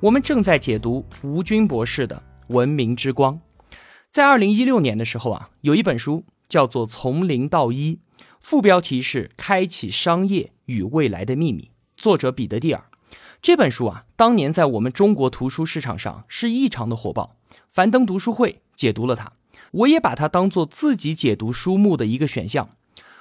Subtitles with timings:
[0.00, 2.22] 我们正在解读吴军博士的
[2.54, 3.34] 《文明之光》。
[4.10, 7.96] 在二零一六年的时候啊，有一本书叫做《从零到一》，
[8.40, 11.64] 副标题是《开启商业与未来的秘密》，
[12.02, 12.84] 作者彼得蒂尔。
[13.42, 17.36] 这本书啊，当年在我们中国图书市场上是异常的火爆，
[17.70, 19.32] 樊登读书会解读了它，
[19.72, 22.70] 我也把它当做自己解读书目的一个选项。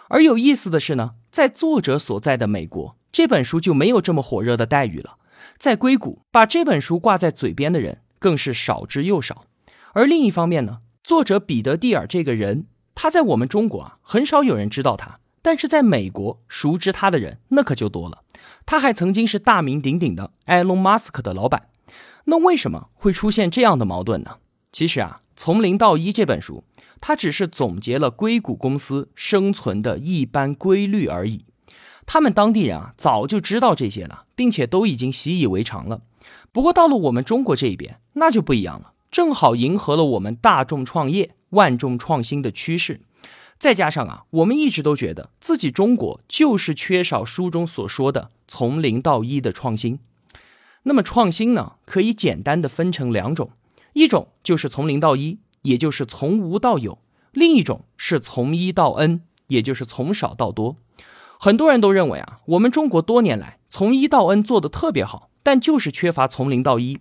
[0.07, 5.17] 而有意思的是呢，在作者所在的美国，这本书就没有这么火热的待遇了。
[5.57, 9.45] 在硅谷，把这本书挂在嘴边的人更是少之又少。
[9.93, 18.23] 而另一方面呢，作者彼得蒂尔这个人，他在我们中国啊，很少有人知道他，但是在美国，熟知他的人那可就多了。
[18.65, 21.69] 他还曾经是大名鼎鼎的埃隆·马斯克的老板。
[22.25, 24.37] 那为什么会出现这样的矛盾呢？
[24.71, 26.63] 其实啊，《从零到一》这本书，
[27.01, 31.45] 它只是总结了硅谷公司生存的一般规律而已。
[32.11, 36.01] 他们当地人啊，早就知道这些了，并且都已经习以为常了。
[36.51, 43.01] 不过到了我们中国这一边，那就不一样了，正好迎合了我们大众创业、万众创新的趋势。
[43.59, 49.99] 再加上啊，我们一直都觉得自己中国就是缺少书中所说的从零到一的创新。
[50.81, 53.51] 那么创新呢，可以简单的分成两种，
[53.93, 56.97] 一种就是从零到一，也就是从无到有；
[57.33, 60.77] 另一种是从一到 n，也就是从少到多。
[61.41, 66.99] 很多人都认为啊，我们中国多年来从一到 N 做的特别好，但就是缺乏从零到一。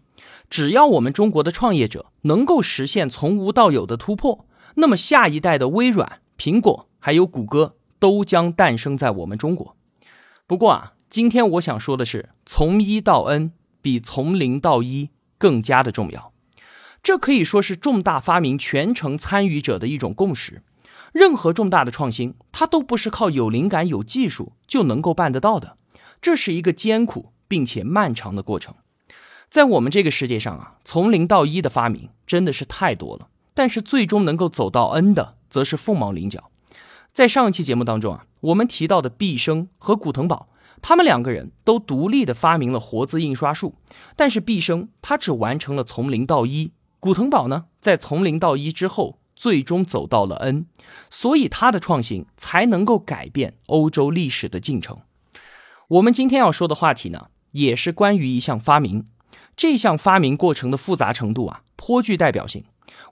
[0.48, 9.77] 只要我们中国的创业者能够实现从无到有的突破，那么下一代的微软、苹果还有谷歌都将诞生在我们中国。
[10.46, 13.51] 不过啊，今天我想说的是，从一到 N
[13.83, 16.33] 比从零到一更加的重要。
[17.02, 20.63] 这可以说是重大发明全程参与者的一种共识。
[21.13, 25.77] 任何重大的创新，它都不是靠有灵感、有技术就能够办得到的，
[26.20, 28.74] 这是一个艰苦并且漫长的过程。
[29.48, 36.51] 在我们这个世界上啊，从零到一的发明真的是太多了，但是最终能够走到 N 的，则是凤毛麟角。
[37.14, 40.51] 在上一期节目当中啊，我们提到的毕生和古腾堡，
[40.83, 43.75] 他们两个人都独立的发明了活字印刷术，
[44.14, 49.19] 但是毕生他只完成了从零到一，古腾堡呢，在从零到一之后。
[49.39, 50.67] 最终走到了 N，
[51.09, 54.99] 所以他的创新才能够改变欧洲历史的进程。
[55.87, 59.07] 我们今天要说的话题呢，也是关于一项发明。
[59.57, 62.65] 这项发明过程的复杂程度啊，颇具代表性。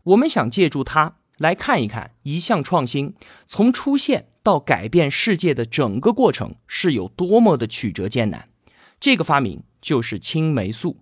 [0.02, 3.14] 我们想借助它来看一看一项创新
[3.46, 8.48] 从出现到改变世界的整个过程是有多么的曲折艰难。
[8.98, 10.98] 这个发明就是青霉素。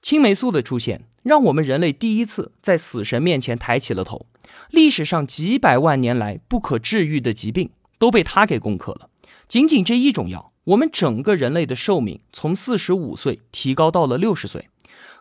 [0.00, 4.26] 青霉素的出现，让我们人类第一次在死神面前抬起了头。
[4.70, 9.08] 历史上几百万年来不可治愈的疾病都被它给攻克了。
[9.48, 14.68] 仅仅这一种药，我们整个人类的寿命从四十五岁提高到了六十岁。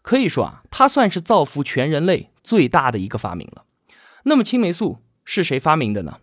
[0.01, 3.65] 可以说啊，它算是造福全人类最大的一个发明了。
[4.23, 6.19] 那么青霉素是谁发明的呢？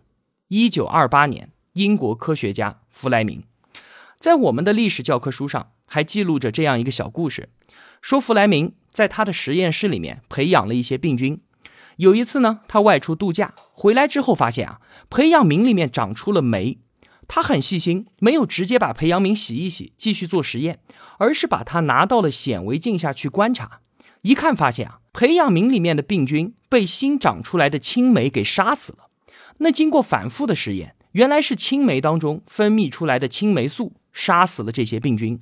[0.47, 3.43] 一九二八年，英国科学家弗莱明。
[4.17, 7.49] 在我们的历史教科书上还记录着这样一个小故事。
[8.01, 11.41] 说弗莱明在他的实验室里面培养了一些病菌。
[11.97, 14.79] 有一次呢，他外出度假回来之后，发现啊，
[15.09, 16.79] 培养皿里面长出了霉。
[17.27, 20.79] 他很细心，没有直接把培养皿洗一洗继续做实验，
[21.17, 23.81] 而是把它拿到了显微镜下去观察。
[24.21, 29.09] 一看发现啊，培养皿里面的病菌被新长出来的青霉给杀死了。
[29.59, 35.41] 那经过反复的实验，原来是青霉当中分泌出来的青霉素杀死了这些病菌。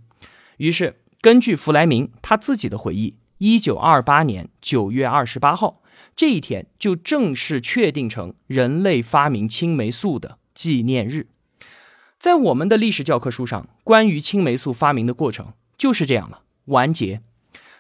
[0.58, 1.02] 于是。
[1.20, 5.82] 根据弗莱明他自己的回忆，一九二八年九月二十八号
[6.16, 11.28] 这一天就正式确定成人类发明青霉素的纪念日。
[12.18, 17.22] 在我们的历史教科书上，关于青霉素发明的过程就是这样了，完结。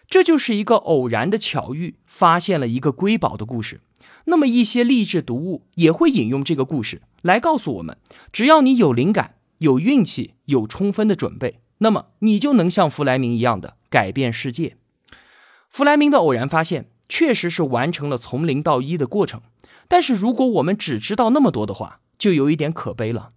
[0.07, 3.81] 这就是一个偶然的巧遇，发现了一个瑰宝的故事。
[4.25, 7.97] 那么一些励志读物也会引用这个故事来告诉我们：
[8.31, 11.59] 只要你有灵感、有运气、有充分的准备。
[11.79, 14.77] 那么你就能像弗莱明一样的改变世界。
[15.69, 19.41] 弗莱明的偶然发现确实是完成了从零到一的过程，
[19.87, 23.31] 但是如果我们只知道那么多的话，就有一点可悲了。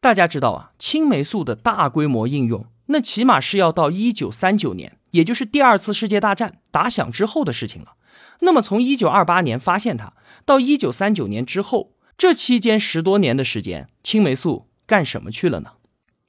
[0.00, 7.92] 大家知道啊，青霉素的大规模应用，那起码是要到一九三九年，也就是第二次世界大战打响之后的事情了。
[8.40, 10.12] 那么从一九二八年发现它
[10.44, 15.72] 到一九三九年之后，这期间十多年的时间，青霉素干什么去了呢？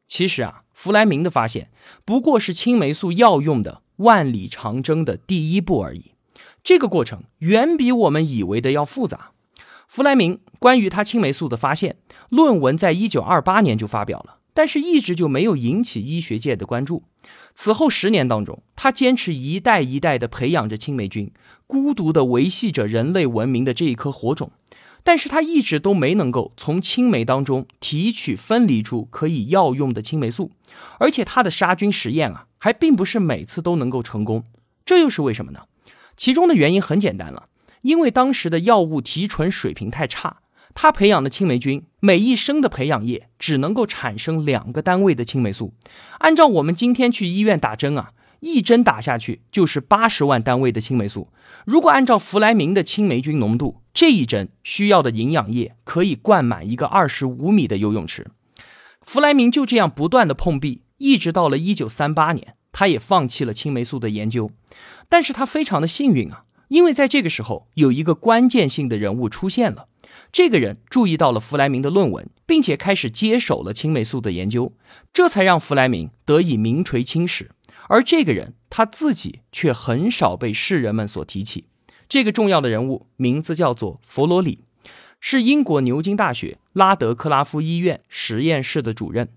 [0.07, 1.71] 其实啊，弗莱明的发现
[2.05, 6.11] 不过是青霉素药用的万里长征的第一步而已。
[6.63, 9.31] 这个过程远比我们以为的要复杂。
[9.87, 11.97] 弗莱明关于他青霉素的发现
[12.29, 17.03] 论文在一九二八年就发表了，但是一直就没有引起医学界的关注。
[17.53, 21.31] 此后十年当中，他坚持一代一代的培养着青霉菌，
[21.67, 24.51] 孤独的维系着人类文明的这一颗火种。
[25.03, 30.49] 但是他一直都没能够从青霉当中提取分离出可以药用的青霉素，
[30.99, 34.43] 而且他的杀菌实验啊，还并不是每次都能够成功。
[34.85, 35.61] 这又是为什么呢？
[36.15, 37.47] 其中的原因很简单了，
[37.81, 40.37] 因为当时的药物提纯水平太差，
[40.73, 45.73] 他培养的青霉菌每一升的培养液只能够产生两个单位的青霉素。
[46.19, 51.29] 按照我们今天去医院打针啊，一针打下去就是八十万单位的青霉素。
[51.65, 58.27] 如果按照弗莱明的青霉菌浓度，这一针需要的营养液可以灌满一个二十五米的游泳池。
[59.05, 64.51] 弗莱明就这样不断的碰壁，一直到了一九三八年，他也放弃了青霉素的研究。
[65.07, 69.87] 但是他非常的幸运啊，因为在这个时候有一个关键性的人物出现了。
[70.31, 74.73] 这个人注意到了弗莱明的论文，并且开始接手了青霉素的研究，
[75.13, 77.51] 这才让弗莱明得以名垂青史。
[77.87, 81.67] 而这个人他自己却很少被世人们所提起。
[82.09, 84.63] 这个重要的人物名字叫做弗罗里，
[85.19, 89.29] 是英国牛津大学拉德克拉夫医院实验室的主任。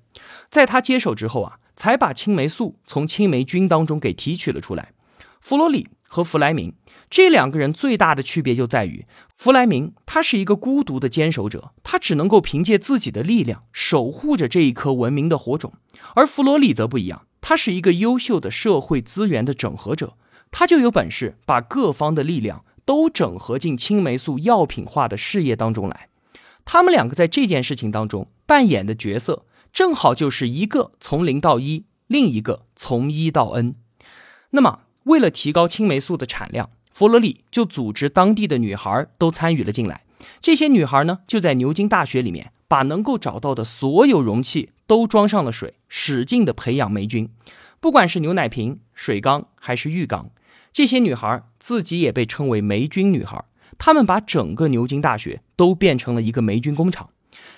[0.50, 4.92] 在他接手之后啊，才把青霉素从青霉菌当中给提取了出来。
[5.40, 6.74] 弗罗里和弗莱明
[7.08, 9.06] 这两个人最大的区别就在于，
[9.36, 15.70] 弗莱明他是一个孤独的坚守者，他只能够凭借自己的力量守护着这一颗文明的火种；
[16.14, 20.16] 而弗罗里则不一样，他是一个优秀的社会资源的整合者，
[20.50, 26.08] 他就有本事把各方的力量都整合进青霉素药品化的事业当中来。
[26.70, 33.74] 他们两个在这件事情当中扮演的角色，正好就是一个从零到一，另一个从一到 n。
[34.50, 34.80] 那么。
[35.04, 40.02] 为了提高青霉素的产量，弗罗里就组织当地的女孩都参与了进来。
[40.38, 47.30] 这些女孩呢，就在牛津大学里面把能够找到的所有容器都装上了水，使劲的培养霉菌。
[47.80, 50.28] 不管是牛奶瓶、水缸还是浴缸，
[50.74, 53.42] 这些女孩自己也被称为霉菌女孩。
[53.78, 57.10] 她们把整个牛津大学都变成了一个霉菌工厂。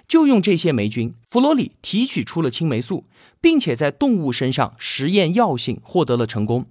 [0.09, 3.05] 就用这些霉菌，弗罗里提取出了青霉素，
[3.41, 6.67] 并且在动物身上实验药性，获得了成功。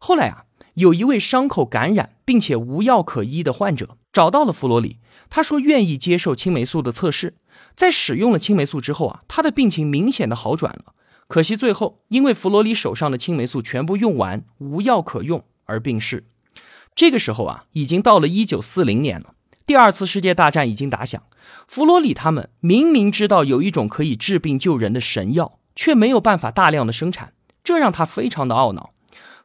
[0.00, 4.96] 后来啊，有一位伤口感染并且无药可医的患者找到了弗罗里，
[5.28, 7.36] 他说愿意接受青霉素的测试。
[7.76, 10.94] 在使用了青霉素之后啊，他的病情明显的好转了。
[11.28, 16.26] 可惜最后因为弗罗里手上的青霉素全部用完，无药可用而病逝。
[16.96, 19.34] 这个时候啊，已经到了一九四零年了，
[19.70, 21.22] 第二次世界大战已经打响。
[21.68, 28.90] 弗罗里他们明明知道有一种可以治病救人的神药，却没有办法大量的生产，这让他非常的懊恼。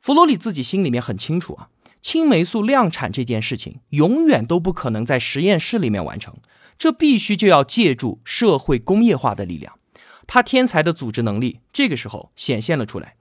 [0.02, 1.70] 弗罗里自己心里面很清楚啊，
[2.02, 6.34] 青霉素量产这件事情永远都不可能在实验室里面完成，
[6.80, 9.78] 这必须就要借助社会工业化的力量。
[10.26, 13.14] 他天才的组织能力这个时候显现了出来。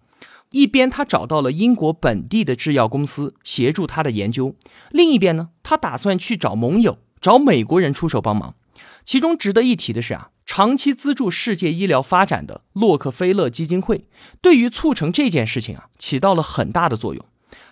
[0.55, 4.55] 一边他找到了英国本地的制药公司协助他的研究，
[4.93, 8.55] 另一边呢，他打算去找盟友，找美国人出手帮忙。
[9.05, 10.31] 其中值得一提的是啊。
[10.47, 14.05] 长期资助世界医疗发展的洛克菲勒基金会，
[14.41, 17.25] 对于促成这件事情啊，起到了很大的作用。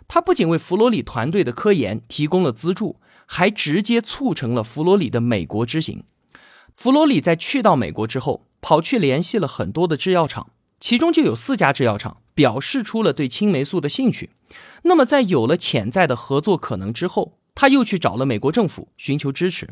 [0.09, 2.97] 他不仅为弗罗里团队的科研提供了资助，
[3.27, 6.03] 还直接促成了弗罗里的美国之行。
[6.75, 10.49] 弗罗里在去到美国之后，跑去联系了很多的制药厂，
[10.83, 14.31] 其中就有四家制药厂表示出了对青霉素的兴趣。
[14.83, 19.71] 那么，在有了潜在的合作可能之后，他又去找了美国政府寻求支持，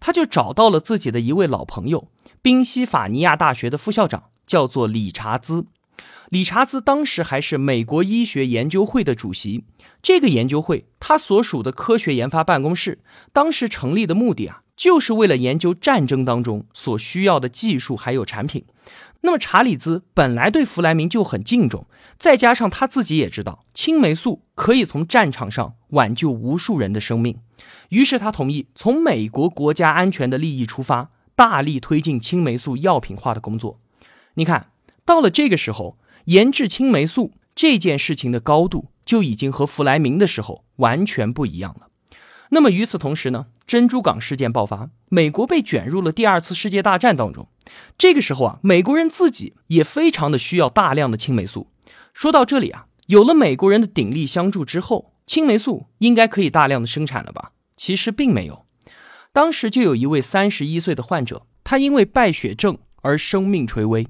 [0.00, 2.08] 他就找到了自己的一位老朋友。
[2.40, 5.66] 宾夕法尼亚大学的副校长叫做理查兹，
[6.30, 9.64] 理查兹当时还是美国医学研究会的主席。
[10.00, 13.00] 这个研究会，他所属的科学研发办公室，
[13.34, 18.64] 当时成立的目的啊，就是为了研究战争当中所需要的技术还有产品。
[19.22, 21.86] 那么查理兹本来对弗莱明就很敬重，
[22.18, 27.38] 再加上他自己也知道青霉素可以从战场上挽救无数人的生命，
[27.88, 31.10] 于是他同意从美国国家安全的利益出发。
[31.34, 33.78] 大力推进青霉素药品化的工作，
[34.36, 34.70] 你看
[35.04, 41.88] 到了这个时候，研制青霉素这件事情的高度就已经和弗莱明的时候完全不一样了。
[42.50, 47.48] 那么与此同时呢，珍珠港事件爆发，美国被卷入了第二次世界大战当中。
[47.98, 51.68] 这个时候啊，美国人自己也非常的需要大量的青霉素。
[52.14, 57.50] 说到这里啊，有了美国人的鼎力相助之后，青霉素应该可以大量的生产了吧？
[57.76, 58.64] 其实并没有。
[59.32, 64.06] 当时就有一位三十一岁的患者，他因为败血症而生命垂危。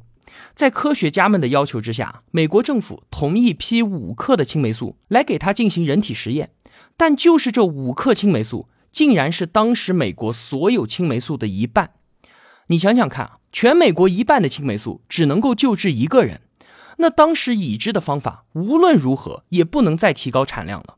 [0.54, 6.50] 在科学家们的要求之下，美国政府同意批五克的青霉素来给他进行人体实验。
[6.96, 11.92] 但就是这五克青霉素，竟然是当时美国所有青霉素的一半。
[12.68, 16.40] 你想想看啊，全美国一半的青霉素只能够救治一个人。
[16.98, 20.96] 那当时已知的方法无论如何也不能再提高产量了。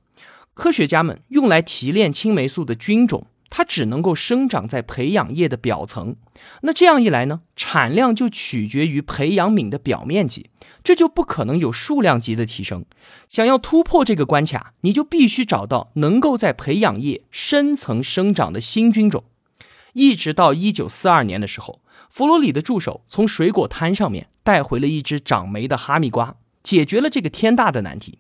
[0.55, 6.17] 科学家们用来提炼青霉素的菌种，它只能够生长在培养液的表层。
[6.63, 10.51] 那这样一来呢，产量就取决于培养皿的表面积，
[10.83, 12.85] 这就不可能有数量级的提升。
[13.29, 19.25] 想要突破这个关卡，你就必须找到能够在培养液深层生长的新菌种。
[19.95, 21.81] 一直到一九四二年的时候。
[22.11, 28.19] 弗罗里的助手从水果摊上面带回了一只长霉的哈密瓜，解决了这个天大的难题，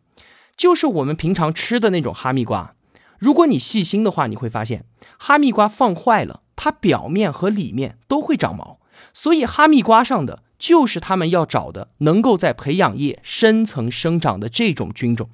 [0.56, 2.74] 就是我们平常吃的那种哈密瓜。
[3.18, 4.84] 如果你细心的话，你会发现
[5.18, 8.78] 哈密瓜放坏了，它表面和里面都会长毛，
[9.12, 15.30] 所以哈密瓜上的就是他们要找的能够在培养液深层生长的这种菌种。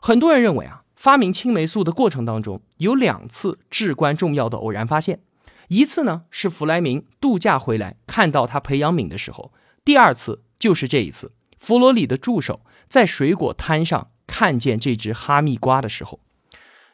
[0.00, 5.20] 很多人认为啊，发明青霉素的过程当中有两次至关重要的偶然发现。
[5.68, 9.52] 一次呢是弗莱明度假回来看到他培养皿的时候，
[9.84, 16.18] 第二次就是这一次，弗罗里的助手在水果摊上看见这只哈密瓜的时候，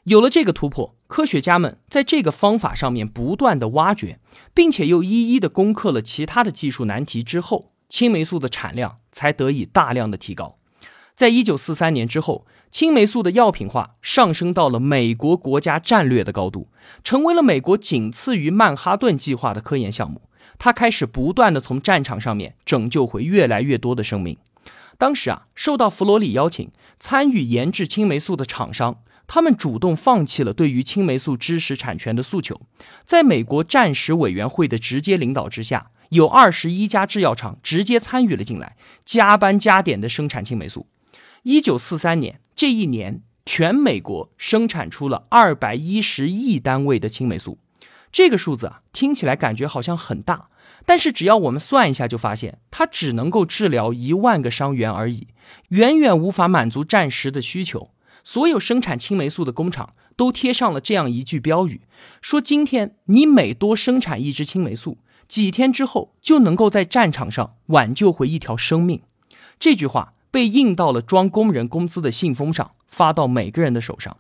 [0.07, 4.19] 有了这个突破，科学家们在这个方法上面不断的挖掘，
[4.55, 10.59] 并且又一一的攻克了其他的技术难题之后，青霉素的产量才得以大量的提高。
[11.17, 12.47] 在一九四三年之后。
[12.69, 16.69] 青霉素的药品化上升到了美国国家战略的高度，
[17.03, 20.21] 成为了美国仅次于曼哈顿计划的科研项目。
[20.59, 24.37] 它开始不断的从战场上面拯救回越来越多的生命。
[24.99, 32.61] 当时啊，受到弗罗里邀请参与研制青霉素的厂商，他们主动放弃了对于青霉素知识产权的诉求。
[33.05, 40.87] 在美国战时委员会的直接领导之下，有二十一家制药厂直接参与了进来，加班加点的生产青霉素。
[41.43, 47.59] 一九四三年这一年，全美国生产出了二百一十亿单位的青霉素。
[48.13, 50.49] 这个数字啊，听起来感觉好像很大，
[50.87, 55.29] 但是只要我们算一下，就发现它只能够治疗一万个伤员而已，
[55.69, 57.91] 远远无法满足战时的需求。
[58.27, 61.83] 所有生产青霉素的工厂都贴上了这样一句标语：
[62.21, 69.01] 说今天你每多生产一支青霉素，几天之后就能够在战场上挽救回一条生命。
[69.61, 70.13] 这句话。
[70.29, 74.19] 被印到了装工人工资的信封上，发到每个人的手上。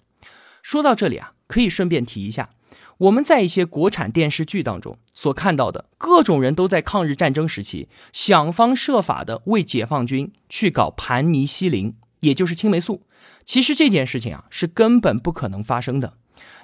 [0.62, 2.48] 说到这里啊，可以顺便提一下，
[2.96, 13.02] 我们在一些国产电视剧当中所看到的各种人都在抗日战争时期想方设法的为解放军去搞盘尼西林，也就是青霉素。
[13.46, 16.14] 其实这件事情啊是根本不可能发生的，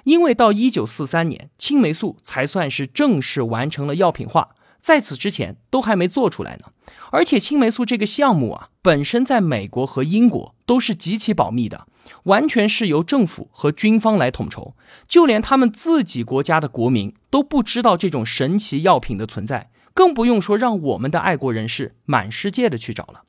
[0.03, 4.49] 因为到一九四三年，青霉素才算是正式完成了药品化。
[4.81, 6.65] 在此之前都还没做出来呢，
[7.09, 11.87] 而且青霉素这个项目啊，本身在美国和英国都是极其保密的，
[12.23, 14.75] 完全是由政府和军方来统筹，
[15.07, 23.23] 就连他们自己国家的国民都不知道这种神奇药品的存在，更不用说让我们的爱国人士满世界的去找了。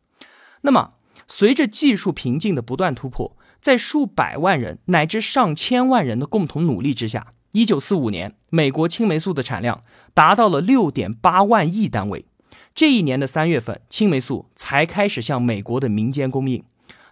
[0.62, 0.94] 那么，
[1.28, 7.32] 随着技术瓶颈的不断突破，在数百万人乃至上千万人的共同努力之下。
[7.52, 12.26] 一九四五年，美国青霉素的产量达到了六点八万亿单位。
[12.74, 16.62] 这一年的三月份，青霉素才开始向美国的民间供应。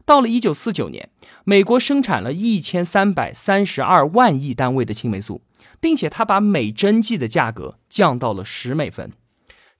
[0.05, 1.09] 到了一九四九年，
[1.45, 5.41] 美国生产了一千三百三十二万亿单位的青霉素，
[5.81, 9.11] 并且它把每针剂的价格降到了十美分。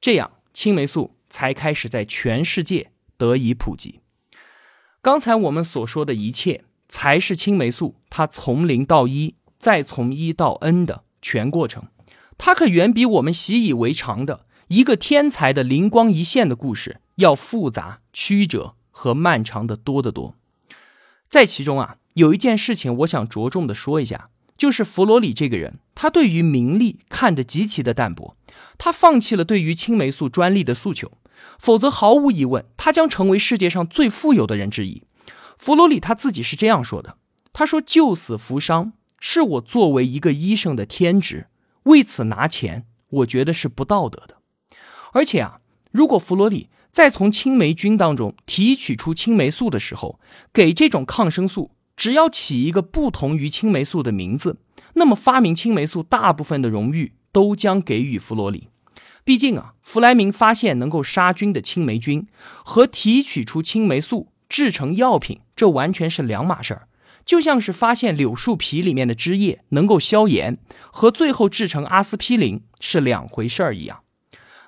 [0.01, 4.01] 这样，青霉素才开始在全世界得以普及。
[5.03, 9.35] 刚才我们所说的一切，才是青霉素它从零到一。
[9.59, 11.85] 再从一到 n 的全过程，
[12.39, 20.35] 它可远比我们习以为常的一个天才的灵光一现的故事要复杂、曲折和漫长的多得多。
[21.29, 28.37] 在其中啊，有一件事情我想着重的说一下，就是弗罗里这个人，他对于名利看得极其的淡薄，
[28.79, 31.13] 他放弃了对于青霉素专利的诉求，
[31.59, 35.03] 否则毫无疑问，他将成为世界上最富有的人之一。
[35.59, 37.17] 弗罗里他自己是这样说的
[37.53, 38.93] ：“他说救死扶伤。”
[39.25, 41.47] 是我作为一个医生的天职，
[41.85, 44.39] 为此拿钱，我觉得是不道德的。
[45.13, 45.61] 而且啊，
[45.93, 50.19] 如果弗罗里在从青霉菌当中提取出青霉素的时候，
[50.53, 54.59] 给这种抗生素只要起一个不同于青霉素的名字，
[54.95, 58.71] 那么发明青霉素大部分的荣誉都将给予弗罗里。
[59.25, 62.27] 毕竟啊，弗莱明发现能够杀菌的青霉菌
[62.65, 64.29] 和提取出青霉素。
[64.49, 66.87] 制成药品，这完全是两码事儿。
[67.25, 70.59] 就像是发现柳树皮里面的汁液能够消炎，
[70.91, 74.03] 和最后制成阿司匹林是两回事儿一样。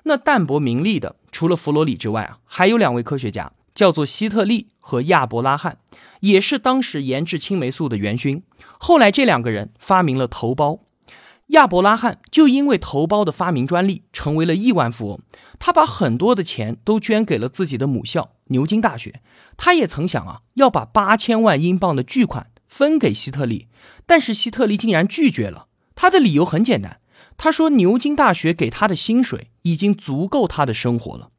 [0.05, 5.77] 那淡泊名利的，除了弗罗里之外啊，还有两位科学家，叫做希特利和亚伯拉罕，
[6.21, 8.41] 也是当时研制青霉素的元勋。
[8.79, 10.79] 后来这两个人发明了头孢。
[11.47, 15.19] 亚伯拉罕就因为头孢的发明专利，成为了亿万富翁。
[15.59, 19.21] 他把很多的钱都捐给了自己的母校牛津大学。
[19.55, 23.67] 他也曾想啊，要把八千万英镑的巨款分给希特利，
[24.05, 25.67] 但是希特利竟然拒绝了。
[25.93, 26.99] 他的理由很简单，
[27.37, 31.29] 他说牛津大学给他的薪水已经足够他的生活了。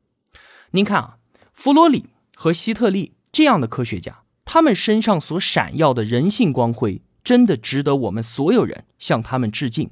[0.71, 1.17] 您看啊，
[1.53, 9.91] 弗罗里和希特利这样的科学家，他们身上所闪耀的人性光辉，真的值得我们所有人向他们致敬。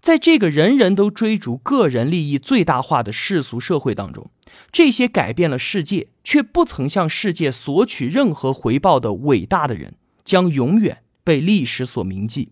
[0.00, 4.30] 在这个人人都追逐个人利益最大化的世俗社会当中，
[4.70, 12.50] 这些改变了世界却不曾向世界索取任何回报的伟大的人，将永远被历史所铭记。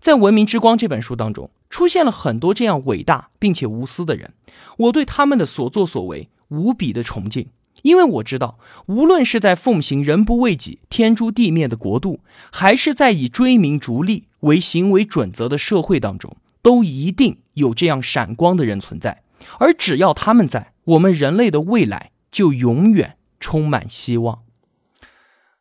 [0.00, 4.32] 在《文明之光》这本书当中，出现了很多这样伟大并且无私的人，
[4.78, 7.48] 我对他们的所作所为无比的崇敬，
[7.84, 16.34] 因为我知道，无论是在奉行“人不为己，天诛地灭”的国度，还是在以追名逐利为行为准则的社会当中。
[16.62, 19.22] 都一定有这样闪光的人存在，
[19.58, 24.44] 而只要他们在，我们人类的未来就永远充满希望。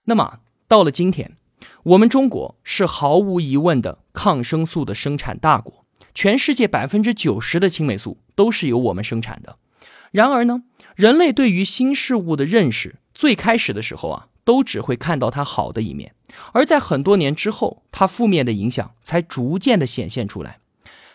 [0.06, 0.39] 那么
[0.70, 1.36] 到了今天，
[1.84, 5.84] 我们中国是毫无疑问的抗生素的生产大国，
[6.15, 9.58] 全世界百分之九十的青霉素都是由我们生产的。
[10.12, 10.63] 然而呢，
[10.96, 16.14] 人类对于新事物的认识，最开始的时候啊，都只会看到它好的一面，
[16.52, 20.60] 而在很多年之后，它负面的影响才逐渐的显现出来。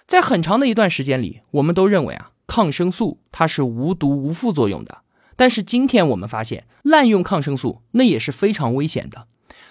[0.07, 5.03] 在很长的一段时间里，我们都认为啊，抗生素它是无毒无副作用的。
[5.37, 9.29] 但是今天我们发现，滥用抗生素那也是非常危险的。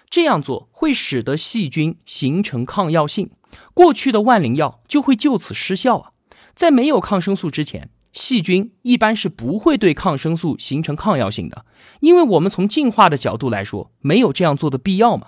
[0.10, 3.32] 这样做会使得细菌形成抗药性，
[3.74, 6.12] 过去的万灵药就会就此失效啊。
[6.56, 11.66] 在没有抗生素之前，细菌一般是不会对抗生素形成抗药性的，
[12.02, 15.28] 因为我们从进化的角度来说，没有这样做的必要嘛。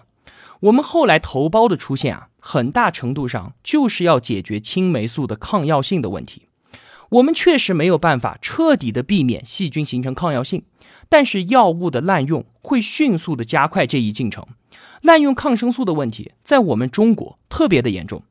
[0.62, 2.26] 我们后来头孢的出现啊。
[2.42, 6.44] 很大程度上就是要解决青霉素的抗药性的问题。
[7.10, 10.64] 我们确实没有办法彻底的避免细菌形成抗药性，
[11.10, 14.48] 但是药物的滥用会迅速的加快这一进程。
[15.02, 18.24] 滥用抗生素的问题在我们中国特别的严重。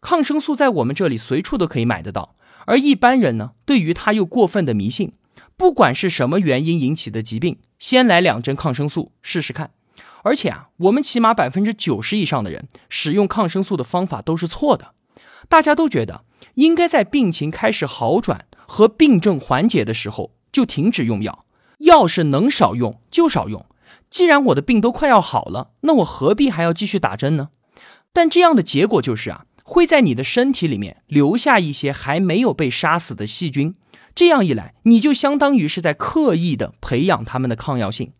[0.00, 2.35] 抗生素在我们这里随处都可以买得到，
[2.66, 5.14] 而一般人呢，对于它又过分的迷信。
[5.56, 9.70] 不管是什么原因引起的疾病，先来两针抗生素试试看。
[10.22, 14.92] 而且啊，我们起码百分之九十以上的人使用抗生素的方法都是错的。
[15.48, 16.24] 大家都觉得
[16.54, 21.46] 应该在病情开始好转和病症缓解的时候就停止用药，
[21.78, 23.64] 药是能少用就少用。
[24.10, 27.48] 既然我的病都快要好了，那我何必还要继续打针呢？
[28.12, 33.74] 但这样的结果就是啊，会在你的身体里面留下一些还没有被杀死的细菌。
[34.14, 38.12] 这样一来，你就相当于是在刻意的培养他们的抗药性。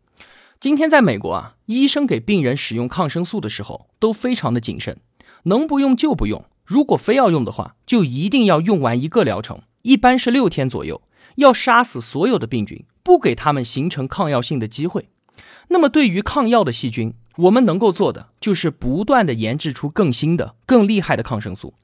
[0.59, 4.99] 今天在美国啊，医生给病人使用抗生素的时候都非常的谨慎，
[5.45, 6.45] 能不用就不用。
[6.65, 11.01] 如果非要用的话，就一定要用完一个疗程，一般是六天左右，
[11.37, 15.09] 要杀死所有的病菌，不给他们形成抗药性的机会。
[15.69, 21.75] 那么对于抗药的细菌，我们能够做的就是不断的研制出更新的、更厉害的抗生素。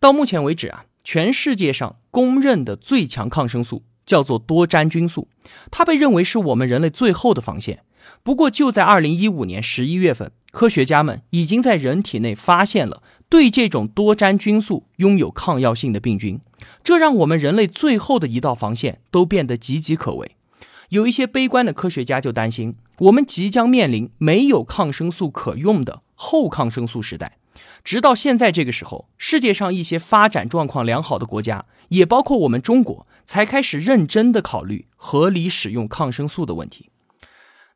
[0.00, 5.28] 到目前为止啊，全世界上公认的最强抗生素叫做多粘菌素，
[5.70, 7.80] 它被认为是我们人类最后的防线。
[8.22, 16.40] 不过，就在二零一五年十一月份，科学家们已经在人体内发现了对这种多粘菌素拥有抗药性的病菌，
[16.82, 20.36] 这让我们人类最后的一道防线都变得岌岌可危。
[20.88, 27.38] 有一些悲观的科学家就担心，我们即将面临没有抗生素可用的后抗生素时代。
[27.84, 36.90] 直到现在这个时候，世界上一些发展状况良好的国家，也包括我们中国，才开始认真的考虑合理使用抗生素的问题。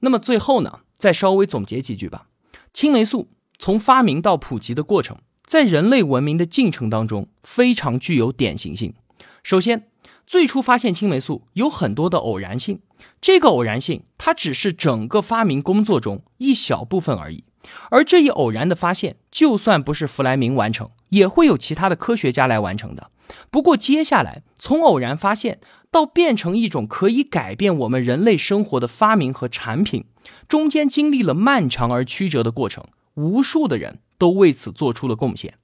[0.01, 2.27] 那么最后呢，再稍微总结几句吧。
[2.75, 8.95] 青霉素从发明到普及的过程，在人类文明的进程当中非常具有典型性。
[9.43, 9.89] 首先，
[10.27, 12.81] 最初发现青霉素有很多的偶然性，
[13.21, 17.45] 这个偶然性它只是整个发明工作中一小部分而已。
[17.91, 23.11] 而这一偶然的发现，就算不是弗莱明完成，也会有其他的科学家来完成的。
[23.51, 25.59] 不过接下来从偶然发现。
[25.93, 30.07] 到变成一种可以改变我们人类生活的发明和产品，
[30.49, 35.59] 中间经历了漫长而曲折的过程，无数的人都为此做出了贡献。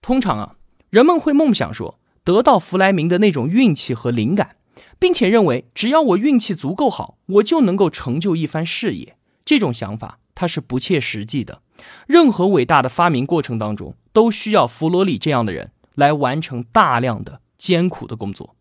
[0.00, 0.54] 通常啊，
[0.90, 4.54] 人们会梦想说得到弗莱明的那种运气和灵感，
[4.98, 9.16] 并且认为只要我运气足够好，我就能够成就一番事业。
[9.44, 11.62] 这种想法它是不切实际的。
[12.06, 18.56] 任何伟大的发明过程当中，都需要弗罗里这样的人来完成大量的艰苦的工作。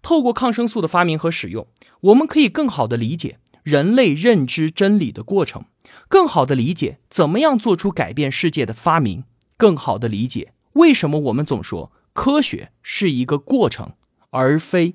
[0.00, 1.66] 透过抗生素的发明和使用，
[2.00, 5.64] 我们可以更好地理解人类认知真理的过程，
[6.06, 9.24] 更好地理解怎么样做出改变世界的发明，
[9.56, 13.94] 更好地理解为什么我们总说科学是一个过程，
[14.30, 14.94] 而非